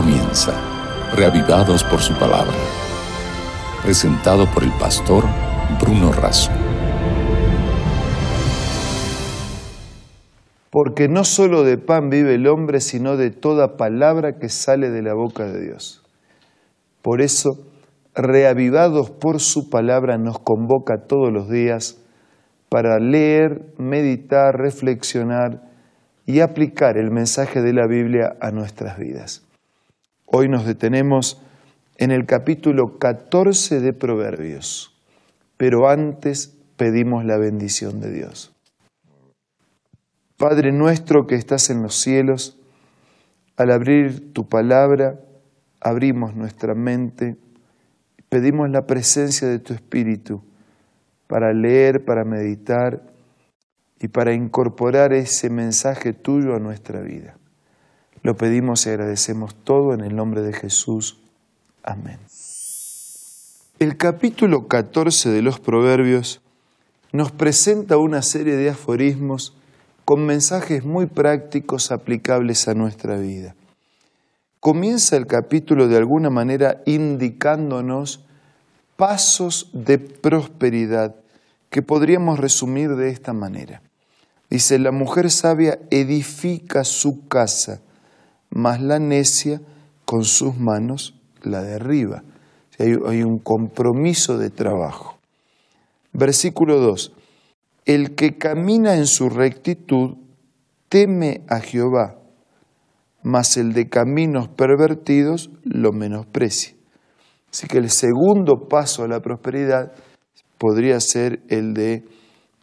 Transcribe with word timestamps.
comienza, 0.00 0.52
reavivados 1.16 1.82
por 1.82 1.98
su 1.98 2.14
palabra. 2.14 2.54
Presentado 3.82 4.46
por 4.46 4.62
el 4.62 4.70
pastor 4.78 5.24
Bruno 5.80 6.12
Razo. 6.12 6.52
Porque 10.70 11.08
no 11.08 11.24
solo 11.24 11.64
de 11.64 11.78
pan 11.78 12.10
vive 12.10 12.36
el 12.36 12.46
hombre, 12.46 12.78
sino 12.80 13.16
de 13.16 13.32
toda 13.32 13.76
palabra 13.76 14.38
que 14.38 14.48
sale 14.48 14.90
de 14.90 15.02
la 15.02 15.14
boca 15.14 15.46
de 15.46 15.64
Dios. 15.64 16.06
Por 17.02 17.20
eso, 17.20 17.66
reavivados 18.14 19.10
por 19.10 19.40
su 19.40 19.68
palabra, 19.68 20.16
nos 20.16 20.38
convoca 20.38 21.06
todos 21.08 21.32
los 21.32 21.50
días 21.50 21.98
para 22.68 23.00
leer, 23.00 23.74
meditar, 23.78 24.54
reflexionar 24.58 25.60
y 26.24 26.38
aplicar 26.38 26.98
el 26.98 27.10
mensaje 27.10 27.62
de 27.62 27.72
la 27.72 27.88
Biblia 27.88 28.36
a 28.40 28.52
nuestras 28.52 28.96
vidas. 28.96 29.47
Hoy 30.30 30.46
nos 30.46 30.66
detenemos 30.66 31.40
en 31.96 32.10
el 32.10 32.26
capítulo 32.26 32.98
14 32.98 33.80
de 33.80 33.94
Proverbios, 33.94 34.94
pero 35.56 35.88
antes 35.88 36.54
pedimos 36.76 37.24
la 37.24 37.38
bendición 37.38 37.98
de 38.00 38.12
Dios. 38.12 38.54
Padre 40.36 40.70
nuestro 40.70 41.26
que 41.26 41.34
estás 41.34 41.70
en 41.70 41.82
los 41.82 41.94
cielos, 41.94 42.60
al 43.56 43.70
abrir 43.70 44.34
tu 44.34 44.46
palabra, 44.46 45.18
abrimos 45.80 46.36
nuestra 46.36 46.74
mente, 46.74 47.38
pedimos 48.28 48.68
la 48.68 48.82
presencia 48.82 49.48
de 49.48 49.60
tu 49.60 49.72
Espíritu 49.72 50.44
para 51.26 51.54
leer, 51.54 52.04
para 52.04 52.24
meditar 52.26 53.02
y 53.98 54.08
para 54.08 54.34
incorporar 54.34 55.14
ese 55.14 55.48
mensaje 55.48 56.12
tuyo 56.12 56.54
a 56.54 56.58
nuestra 56.58 57.00
vida. 57.00 57.38
Lo 58.28 58.36
pedimos 58.36 58.84
y 58.84 58.90
agradecemos 58.90 59.54
todo 59.54 59.94
en 59.94 60.02
el 60.02 60.14
nombre 60.14 60.42
de 60.42 60.52
Jesús. 60.52 61.16
Amén. 61.82 62.18
El 63.78 63.96
capítulo 63.96 64.68
14 64.68 65.30
de 65.30 65.40
los 65.40 65.60
Proverbios 65.60 66.42
nos 67.10 67.32
presenta 67.32 67.96
una 67.96 68.20
serie 68.20 68.56
de 68.56 68.68
aforismos 68.68 69.56
con 70.04 70.26
mensajes 70.26 70.84
muy 70.84 71.06
prácticos 71.06 71.90
aplicables 71.90 72.68
a 72.68 72.74
nuestra 72.74 73.16
vida. 73.16 73.54
Comienza 74.60 75.16
el 75.16 75.26
capítulo 75.26 75.88
de 75.88 75.96
alguna 75.96 76.28
manera 76.28 76.82
indicándonos 76.84 78.26
pasos 78.96 79.70
de 79.72 79.98
prosperidad 79.98 81.16
que 81.70 81.80
podríamos 81.80 82.38
resumir 82.38 82.94
de 82.94 83.08
esta 83.08 83.32
manera. 83.32 83.80
Dice, 84.50 84.78
la 84.78 84.92
mujer 84.92 85.30
sabia 85.30 85.78
edifica 85.90 86.84
su 86.84 87.26
casa, 87.26 87.80
mas 88.50 88.80
la 88.80 88.98
necia 88.98 89.60
con 90.04 90.24
sus 90.24 90.56
manos 90.56 91.14
la 91.42 91.62
derriba. 91.62 92.22
Hay, 92.78 93.22
un 93.22 93.40
compromiso 93.40 94.38
de 94.38 94.50
trabajo. 94.50 95.18
Versículo 96.12 96.80
2. 96.80 97.12
El 97.84 98.14
que 98.14 98.38
camina 98.38 98.94
en 98.94 99.06
su 99.06 99.28
rectitud 99.28 100.16
teme 100.88 101.42
a 101.48 101.60
Jehová, 101.60 102.18
mas 103.22 103.56
el 103.56 103.72
de 103.72 103.88
caminos 103.88 104.48
pervertidos 104.48 105.50
lo 105.64 105.92
menosprecia. 105.92 106.74
Así 107.50 107.66
que 107.66 107.78
el 107.78 107.90
segundo 107.90 108.68
paso 108.68 109.02
a 109.02 109.08
la 109.08 109.20
prosperidad 109.20 109.92
podría 110.58 111.00
ser 111.00 111.40
el 111.48 111.74
de 111.74 112.04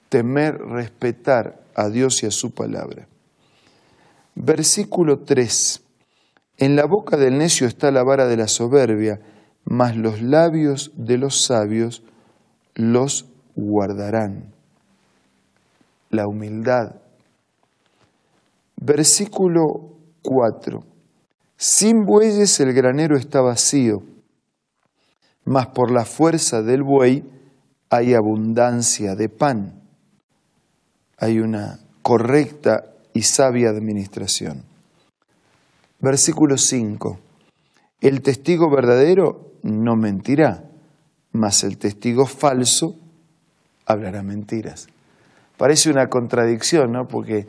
temer, 0.10 0.58
respetar 0.60 1.62
a 1.76 1.90
Dios 1.90 2.24
y 2.24 2.28
a 2.28 2.32
su 2.32 2.52
palabra. 2.52 3.08
Versículo 4.36 5.20
3. 5.20 5.82
En 6.58 6.76
la 6.76 6.86
boca 6.86 7.16
del 7.16 7.38
necio 7.38 7.68
está 7.68 7.90
la 7.90 8.04
vara 8.04 8.28
de 8.28 8.36
la 8.36 8.48
soberbia, 8.48 9.22
mas 9.64 9.96
los 9.96 10.22
labios 10.22 10.92
de 10.96 11.18
los 11.18 11.42
sabios 11.42 12.04
los 12.76 13.26
guardarán. 13.56 14.54
La 16.10 16.28
humildad. 16.28 16.96
Versículo 18.76 19.64
4. 20.22 20.84
Sin 21.58 22.06
bueyes 22.06 22.60
el 22.60 22.74
granero 22.74 23.18
está 23.18 23.40
vacío, 23.40 24.04
mas 25.46 25.68
por 25.68 25.92
la 25.92 26.04
fuerza 26.04 26.62
del 26.62 26.84
buey 26.84 27.24
hay 27.90 28.14
abundancia 28.14 29.16
de 29.16 29.30
pan. 29.30 29.82
Hay 31.18 31.40
una 31.40 31.80
correcta 32.02 32.95
y 33.16 33.22
sabia 33.22 33.70
administración. 33.70 34.66
Versículo 36.00 36.58
5. 36.58 37.18
El 38.02 38.22
testigo 38.22 38.70
verdadero 38.70 39.54
no 39.64 39.96
mentirá, 39.96 40.66
mas 41.32 41.64
el 41.64 41.78
testigo 41.78 42.26
falso 42.26 42.98
hablará 43.86 44.22
mentiras. 44.22 44.88
Parece 45.58 45.90
una 45.90 46.08
contradicción, 46.08 46.92
¿no? 46.92 47.08
Porque 47.08 47.48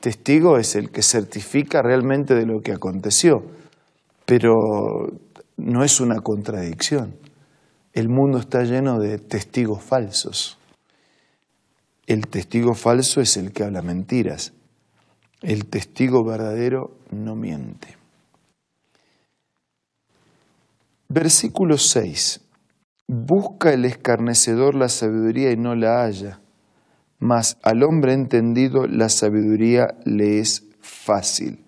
testigo 0.00 0.58
es 0.58 0.76
el 0.76 0.90
que 0.90 1.02
certifica 1.02 1.80
realmente 1.80 2.34
de 2.34 2.44
lo 2.44 2.60
que 2.60 2.72
aconteció, 2.72 3.42
pero 4.26 4.52
no 5.56 5.84
es 5.84 6.00
una 6.00 6.20
contradicción. 6.20 7.16
El 7.94 8.10
mundo 8.10 8.38
está 8.38 8.62
lleno 8.62 8.98
de 8.98 9.18
testigos 9.18 9.82
falsos. 9.82 10.58
El 12.06 12.26
testigo 12.26 12.74
falso 12.74 13.22
es 13.22 13.38
el 13.38 13.52
que 13.52 13.64
habla 13.64 13.80
mentiras. 13.80 14.52
El 15.42 15.66
testigo 15.66 16.24
verdadero 16.24 16.96
no 17.12 17.36
miente. 17.36 17.96
Versículo 21.08 21.78
6. 21.78 22.40
Busca 23.06 23.72
el 23.72 23.84
escarnecedor 23.84 24.74
la 24.74 24.88
sabiduría 24.88 25.52
y 25.52 25.56
no 25.56 25.76
la 25.76 26.02
halla, 26.02 26.40
mas 27.20 27.56
al 27.62 27.84
hombre 27.84 28.14
entendido 28.14 28.86
la 28.88 29.08
sabiduría 29.08 29.94
le 30.04 30.40
es 30.40 30.64
fácil. 30.80 31.64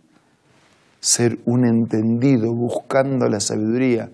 Ser 0.98 1.38
un 1.44 1.64
entendido 1.64 2.52
buscando 2.52 3.28
la 3.28 3.38
sabiduría, 3.38 4.10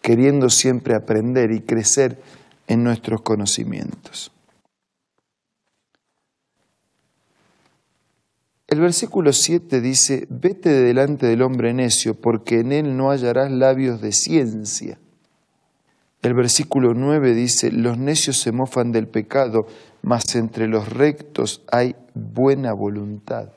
queriendo 0.00 0.48
siempre 0.48 0.94
aprender 0.94 1.52
y 1.52 1.60
crecer 1.60 2.20
en 2.66 2.82
nuestros 2.82 3.20
conocimientos. 3.20 4.32
El 8.74 8.80
versículo 8.80 9.32
7 9.32 9.80
dice, 9.80 10.26
vete 10.30 10.68
delante 10.68 11.28
del 11.28 11.42
hombre 11.42 11.72
necio, 11.72 12.20
porque 12.20 12.58
en 12.58 12.72
él 12.72 12.96
no 12.96 13.10
hallarás 13.10 13.52
labios 13.52 14.00
de 14.00 14.10
ciencia. 14.10 14.98
El 16.22 16.34
versículo 16.34 16.92
9 16.92 17.34
dice, 17.34 17.70
los 17.70 17.98
necios 17.98 18.40
se 18.40 18.50
mofan 18.50 18.90
del 18.90 19.06
pecado, 19.06 19.68
mas 20.02 20.34
entre 20.34 20.66
los 20.66 20.88
rectos 20.88 21.62
hay 21.70 21.94
buena 22.14 22.72
voluntad. 22.72 23.50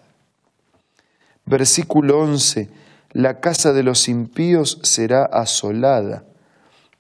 Versículo 1.48 2.20
11, 2.20 2.70
la 3.14 3.40
casa 3.40 3.74
de 3.74 3.82
los 3.82 4.10
impíos 4.10 4.80
será 4.84 5.26
asolada, 5.26 6.26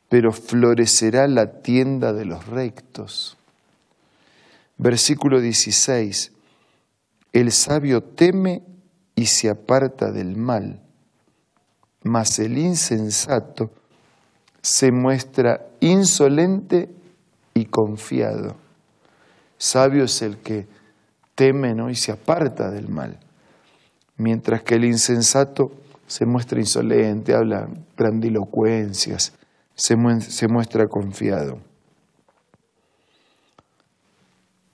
pero 0.09 0.31
florecerá 0.31 1.27
la 1.27 1.61
tienda 1.61 2.13
de 2.13 2.25
los 2.25 2.47
rectos. 2.47 3.37
Versículo 4.79 5.39
16, 5.39 6.31
el 7.37 7.51
sabio 7.51 8.01
teme 8.01 8.63
y 9.15 9.27
se 9.27 9.49
aparta 9.49 10.11
del 10.11 10.35
mal, 10.37 10.81
mas 12.03 12.39
el 12.39 12.57
insensato 12.57 13.71
se 14.61 14.91
muestra 14.91 15.67
insolente 15.79 16.89
y 17.53 17.65
confiado. 17.65 18.55
Sabio 19.57 20.05
es 20.05 20.21
el 20.21 20.37
que 20.37 20.67
teme 21.35 21.75
¿no? 21.75 21.89
y 21.89 21.95
se 21.95 22.11
aparta 22.11 22.71
del 22.71 22.89
mal, 22.89 23.19
mientras 24.17 24.63
que 24.63 24.75
el 24.75 24.85
insensato 24.85 25.71
se 26.07 26.25
muestra 26.25 26.59
insolente, 26.59 27.35
habla 27.35 27.69
grandilocuencias, 27.95 29.33
se, 29.75 29.95
se 30.21 30.47
muestra 30.47 30.87
confiado. 30.87 31.59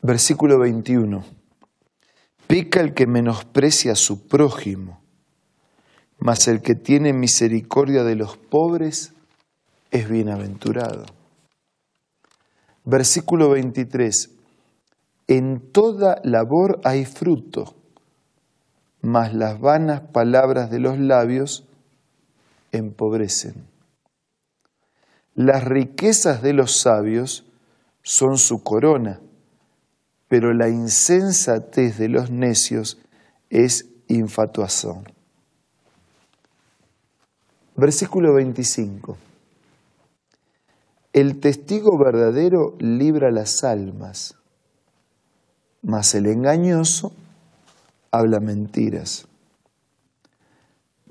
Versículo 0.01 0.59
21. 0.59 1.42
Peca 2.47 2.81
el 2.81 2.93
que 2.93 3.07
menosprecia 3.07 3.93
a 3.93 3.95
su 3.95 4.27
prójimo, 4.27 5.01
mas 6.19 6.47
el 6.47 6.61
que 6.61 6.75
tiene 6.75 7.13
misericordia 7.13 8.03
de 8.03 8.15
los 8.15 8.37
pobres 8.37 9.13
es 9.91 10.09
bienaventurado. 10.09 11.05
Versículo 12.85 13.49
23. 13.49 14.31
En 15.27 15.71
toda 15.71 16.19
labor 16.23 16.81
hay 16.83 17.05
fruto, 17.05 17.75
mas 19.01 19.33
las 19.33 19.59
vanas 19.59 20.01
palabras 20.11 20.69
de 20.69 20.79
los 20.79 20.99
labios 20.99 21.65
empobrecen. 22.71 23.67
Las 25.33 25.63
riquezas 25.63 26.41
de 26.41 26.53
los 26.53 26.79
sabios 26.81 27.45
son 28.03 28.37
su 28.37 28.63
corona 28.63 29.21
pero 30.33 30.51
la 30.51 30.67
insensatez 30.67 31.99
de 31.99 32.09
los 32.09 32.31
necios 32.31 32.97
es 33.51 33.85
infatuación. 34.07 35.03
Versículo 37.75 38.33
25. 38.33 39.15
El 41.13 41.39
testigo 41.39 41.99
verdadero 41.99 42.75
libra 42.79 43.29
las 43.29 43.63
almas, 43.63 44.33
mas 45.83 46.15
el 46.15 46.25
engañoso 46.25 47.13
habla 48.09 48.39
mentiras. 48.39 49.27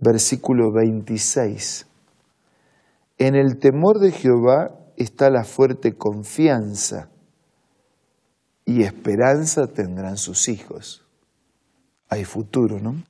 Versículo 0.00 0.72
26. 0.72 1.86
En 3.18 3.36
el 3.36 3.60
temor 3.60 4.00
de 4.00 4.10
Jehová 4.10 4.72
está 4.96 5.30
la 5.30 5.44
fuerte 5.44 5.92
confianza 5.92 7.11
y 8.64 8.82
esperanza 8.82 9.66
tendrán 9.66 10.16
sus 10.16 10.48
hijos. 10.48 11.04
Hay 12.08 12.24
futuro, 12.24 12.78
¿no? 12.78 13.02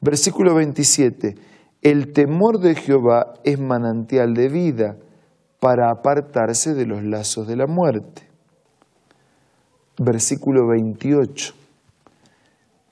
Versículo 0.00 0.54
27. 0.54 1.34
El 1.82 2.12
temor 2.12 2.58
de 2.60 2.74
Jehová 2.74 3.34
es 3.44 3.58
manantial 3.58 4.34
de 4.34 4.48
vida 4.48 4.96
para 5.60 5.90
apartarse 5.90 6.74
de 6.74 6.86
los 6.86 7.02
lazos 7.02 7.46
de 7.46 7.56
la 7.56 7.66
muerte. 7.66 8.28
Versículo 9.98 10.68
28. 10.68 11.54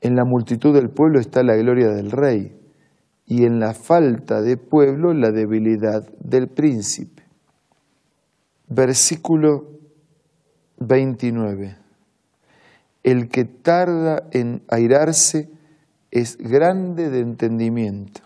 En 0.01 0.17
la 0.17 0.25
multitud 0.25 0.75
del 0.75 0.91
pueblo 0.91 1.21
está 1.21 1.43
la 1.43 1.57
gloria 1.57 1.89
del 1.89 2.11
rey, 2.11 2.57
y 3.27 3.45
en 3.45 3.59
la 3.59 3.75
falta 3.75 4.43
de 4.43 4.57
pueblo 4.57 5.13
la 5.15 5.31
debilidad 5.31 6.07
del 6.21 6.49
príncipe. 6.49 7.23
Versículo 8.69 9.75
29. 10.87 11.77
El 13.03 13.29
que 13.29 13.45
tarda 13.45 14.29
en 14.33 14.63
airarse 14.69 15.51
es 16.11 16.39
grande 16.39 17.11
de 17.11 17.21
entendimiento, 17.21 18.23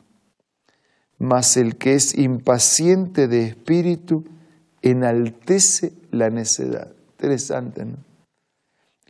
mas 1.19 1.57
el 1.57 1.77
que 1.77 1.95
es 1.95 2.17
impaciente 2.17 3.27
de 3.29 3.45
espíritu 3.45 4.25
enaltece 4.83 5.93
la 6.11 6.31
necedad. 6.31 6.93
Interesante, 7.13 7.85
¿no? 7.85 7.97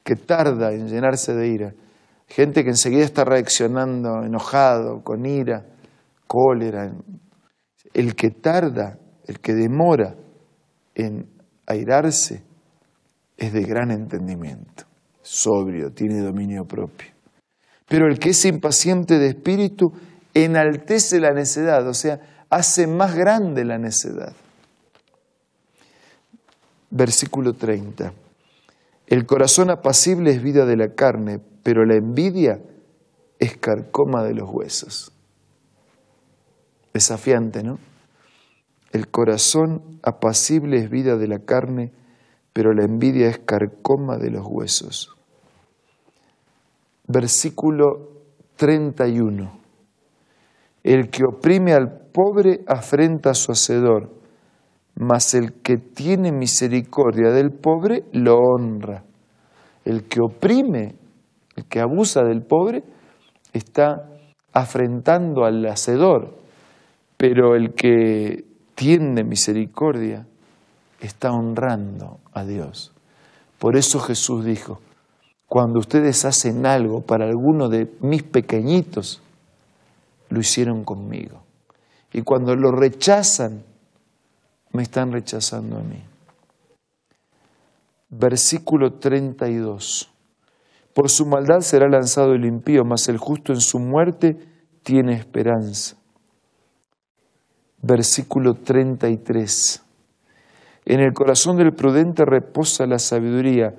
Que 0.03 0.17
tarda 0.17 0.73
en 0.73 0.89
llenarse 0.89 1.35
de 1.35 1.49
ira. 1.49 1.75
Gente 2.27 2.63
que 2.63 2.71
enseguida 2.71 3.05
está 3.05 3.25
reaccionando 3.25 4.23
enojado, 4.23 5.03
con 5.03 5.27
ira, 5.27 5.67
cólera. 6.27 6.93
El 7.93 8.15
que 8.15 8.31
tarda, 8.31 8.99
el 9.27 9.41
que 9.41 9.55
demora 9.55 10.15
en 10.95 11.29
airarse, 11.67 12.48
es 13.39 13.53
de 13.53 13.63
gran 13.63 13.91
entendimiento, 13.91 14.85
sobrio, 15.23 15.93
tiene 15.93 16.21
dominio 16.21 16.67
propio. 16.67 17.09
Pero 17.89 18.07
el 18.07 18.19
que 18.19 18.31
es 18.31 18.45
impaciente 18.45 19.19
de 19.19 19.29
espíritu 19.29 19.93
enaltece 20.35 21.21
la 21.21 21.33
necedad, 21.33 21.87
o 21.89 21.95
sea, 21.95 22.21
hace 22.51 22.87
más 22.87 23.15
grande 23.15 23.65
la 23.65 23.79
necedad. 23.79 24.35
Versículo 26.91 27.55
30. 27.55 28.13
El 29.07 29.25
corazón 29.25 29.71
apacible 29.71 30.33
es 30.33 30.43
vida 30.43 30.67
de 30.67 30.77
la 30.77 30.95
carne, 30.95 31.41
pero 31.63 31.85
la 31.87 31.95
envidia 31.95 32.61
es 33.39 33.57
carcoma 33.57 34.25
de 34.25 34.35
los 34.35 34.51
huesos. 34.51 35.13
Desafiante, 36.93 37.63
¿no? 37.63 37.79
El 38.93 39.09
corazón 39.09 40.01
apacible 40.03 40.79
es 40.79 40.91
vida 40.91 41.17
de 41.17 41.29
la 41.29 41.39
carne, 41.39 41.93
pero 42.59 42.73
la 42.73 42.83
envidia 42.83 43.29
es 43.29 43.39
carcoma 43.39 44.17
de 44.17 44.33
los 44.33 44.45
huesos. 44.45 45.15
Versículo 47.07 48.09
31. 48.57 49.61
El 50.83 51.09
que 51.09 51.23
oprime 51.23 51.73
al 51.73 52.01
pobre 52.13 52.65
afrenta 52.67 53.31
a 53.31 53.35
su 53.35 53.53
hacedor, 53.53 54.11
mas 54.97 55.35
el 55.35 55.53
que 55.63 55.77
tiene 55.77 56.33
misericordia 56.33 57.31
del 57.31 57.53
pobre 57.53 58.07
lo 58.11 58.39
honra. 58.39 59.05
El 59.85 60.09
que 60.09 60.21
oprime, 60.21 60.97
el 61.55 61.65
que 61.67 61.79
abusa 61.79 62.25
del 62.25 62.43
pobre, 62.43 62.83
está 63.53 64.05
afrentando 64.53 65.45
al 65.45 65.65
hacedor, 65.65 66.35
pero 67.17 67.55
el 67.55 67.73
que 67.75 68.47
tiene 68.75 69.23
misericordia 69.23 70.27
está 71.01 71.31
honrando 71.33 72.19
a 72.33 72.45
Dios. 72.45 72.93
Por 73.59 73.77
eso 73.77 74.01
Jesús 74.01 74.45
dijo, 74.45 74.81
cuando 75.47 75.79
ustedes 75.79 76.25
hacen 76.25 76.67
algo 76.67 77.01
para 77.01 77.27
alguno 77.27 77.69
de 77.69 77.91
mis 78.01 78.23
pequeñitos, 78.23 79.23
lo 80.29 80.41
hicieron 80.41 80.85
conmigo. 80.85 81.43
Y 82.13 82.23
cuando 82.23 82.55
lo 82.55 82.71
rechazan, 82.71 83.63
me 84.73 84.83
están 84.83 85.13
rechazando 85.13 85.79
a 85.79 85.83
mí. 85.83 86.03
Versículo 88.11 88.95
32. 88.95 90.11
Por 90.95 91.11
su 91.11 91.27
maldad 91.27 91.61
será 91.61 91.89
lanzado 91.89 92.33
el 92.33 92.45
impío, 92.45 92.85
mas 92.85 93.09
el 93.09 93.19
justo 93.19 93.53
en 93.53 93.61
su 93.61 93.79
muerte 93.79 94.37
tiene 94.83 95.15
esperanza. 95.15 95.97
Versículo 97.81 98.55
33. 98.55 99.83
En 100.89 101.01
el 101.01 101.13
corazón 101.13 101.59
del 101.59 101.75
prudente 101.75 102.25
reposa 102.25 102.87
la 102.87 102.99
sabiduría, 102.99 103.75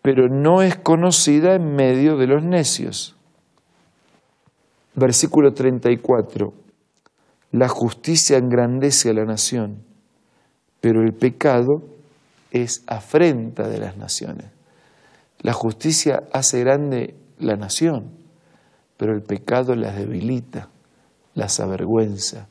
pero 0.00 0.28
no 0.28 0.62
es 0.62 0.76
conocida 0.76 1.56
en 1.56 1.74
medio 1.74 2.16
de 2.16 2.28
los 2.28 2.44
necios. 2.44 3.16
Versículo 4.94 5.54
34. 5.54 6.52
La 7.50 7.66
justicia 7.66 8.38
engrandece 8.38 9.10
a 9.10 9.14
la 9.14 9.24
nación, 9.24 9.82
pero 10.80 11.02
el 11.02 11.14
pecado 11.14 11.82
es 12.52 12.84
afrenta 12.86 13.66
de 13.66 13.78
las 13.78 13.96
naciones. 13.96 14.46
La 15.40 15.54
justicia 15.54 16.22
hace 16.32 16.60
grande 16.60 17.16
la 17.40 17.56
nación, 17.56 18.12
pero 18.96 19.16
el 19.16 19.22
pecado 19.22 19.74
las 19.74 19.96
debilita, 19.96 20.68
las 21.34 21.58
avergüenza 21.58 22.46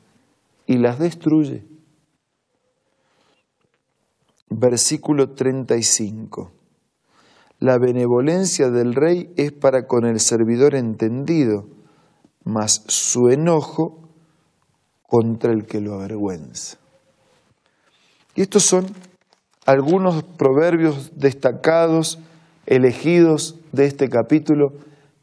y 0.68 0.80
las 0.80 1.00
destruye. 1.00 1.71
Versículo 4.54 5.30
35. 5.30 6.52
La 7.60 7.78
benevolencia 7.78 8.70
del 8.70 8.94
rey 8.94 9.32
es 9.38 9.54
para 9.54 9.88
con 9.88 10.06
el 10.06 10.20
servidor 10.20 10.76
entendido, 10.76 11.70
mas 12.44 12.84
su 12.88 13.30
enojo 13.30 14.10
contra 15.04 15.54
el 15.54 15.66
que 15.66 15.80
lo 15.80 15.94
avergüenza. 15.94 16.78
Y 18.36 18.42
estos 18.42 18.64
son 18.64 18.88
algunos 19.66 20.22
proverbios 20.24 21.14
destacados, 21.16 22.20
elegidos 22.66 23.58
de 23.72 23.86
este 23.86 24.10
capítulo 24.10 24.74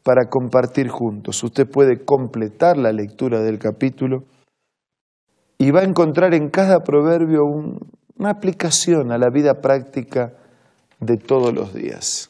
para 0.01 0.27
compartir 0.27 0.89
juntos. 0.89 1.43
Usted 1.43 1.69
puede 1.69 2.03
completar 2.03 2.77
la 2.77 2.91
lectura 2.91 3.41
del 3.41 3.59
capítulo 3.59 4.23
y 5.59 5.69
va 5.69 5.81
a 5.81 5.83
encontrar 5.83 6.33
en 6.33 6.49
cada 6.49 6.79
proverbio 6.79 7.43
una 8.19 8.31
aplicación 8.31 9.13
a 9.13 9.17
la 9.17 9.29
vida 9.29 9.61
práctica 9.61 10.33
de 10.99 11.15
todos 11.17 11.53
los 11.53 11.73
días. 11.73 12.29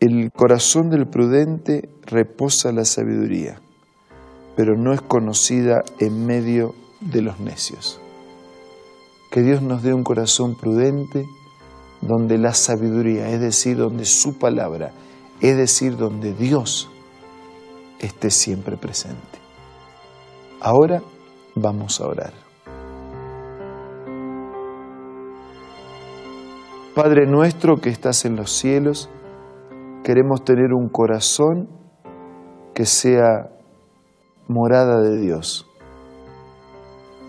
El 0.00 0.30
corazón 0.32 0.90
del 0.90 1.06
prudente 1.06 1.88
reposa 2.04 2.72
la 2.72 2.84
sabiduría, 2.84 3.60
pero 4.54 4.76
no 4.76 4.92
es 4.92 5.00
conocida 5.00 5.82
en 5.98 6.26
medio 6.26 6.74
de 7.00 7.22
los 7.22 7.40
necios. 7.40 7.98
Que 9.30 9.40
Dios 9.40 9.62
nos 9.62 9.82
dé 9.82 9.94
un 9.94 10.04
corazón 10.04 10.56
prudente 10.56 11.24
donde 12.02 12.36
la 12.36 12.52
sabiduría, 12.52 13.30
es 13.30 13.40
decir, 13.40 13.78
donde 13.78 14.04
su 14.04 14.38
palabra, 14.38 14.92
es 15.40 15.56
decir, 15.56 15.96
donde 15.96 16.34
Dios 16.34 16.90
esté 17.98 18.30
siempre 18.30 18.76
presente. 18.76 19.39
Ahora 20.62 21.00
vamos 21.54 22.00
a 22.00 22.06
orar. 22.06 22.32
Padre 26.94 27.26
nuestro 27.26 27.76
que 27.76 27.88
estás 27.88 28.26
en 28.26 28.36
los 28.36 28.50
cielos, 28.50 29.08
queremos 30.04 30.44
tener 30.44 30.74
un 30.74 30.90
corazón 30.90 31.68
que 32.74 32.84
sea 32.84 33.48
morada 34.48 35.00
de 35.00 35.18
Dios. 35.18 35.66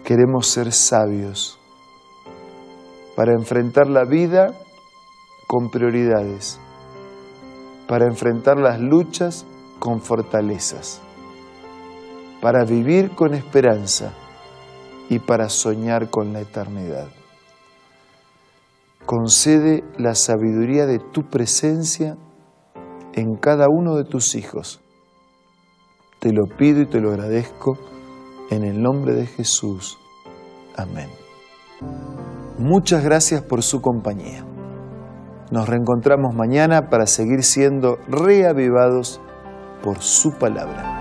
Queremos 0.04 0.48
ser 0.48 0.74
sabios 0.74 1.58
para 3.16 3.32
enfrentar 3.34 3.88
la 3.88 4.04
vida 4.04 4.54
con 5.48 5.70
prioridades, 5.70 6.60
para 7.88 8.08
enfrentar 8.08 8.58
las 8.58 8.82
luchas 8.82 9.46
con 9.80 10.02
fortalezas, 10.02 11.02
para 12.42 12.66
vivir 12.66 13.12
con 13.12 13.34
esperanza 13.34 14.14
y 15.10 15.20
para 15.20 15.50
soñar 15.50 16.10
con 16.10 16.34
la 16.34 16.42
eternidad. 16.42 17.08
Concede 19.06 19.84
la 19.98 20.16
sabiduría 20.16 20.86
de 20.86 21.00
tu 21.00 21.30
presencia 21.30 22.18
en 23.14 23.36
cada 23.36 23.68
uno 23.70 23.96
de 23.96 24.06
tus 24.06 24.36
hijos. 24.36 24.82
Te 26.20 26.32
lo 26.32 26.44
pido 26.58 26.82
y 26.82 26.86
te 26.86 27.00
lo 27.00 27.12
agradezco 27.12 27.78
en 28.50 28.64
el 28.64 28.82
nombre 28.82 29.14
de 29.14 29.26
Jesús. 29.26 29.98
Amén. 30.78 31.10
Muchas 32.58 33.04
gracias 33.04 33.42
por 33.42 33.64
su 33.64 33.82
compañía. 33.82 34.46
Nos 35.52 35.68
reencontramos 35.68 36.34
mañana 36.36 36.90
para 36.90 37.06
seguir 37.06 37.44
siendo 37.44 37.98
reavivados 38.08 39.20
por 39.84 40.02
su 40.02 40.32
palabra. 40.38 41.01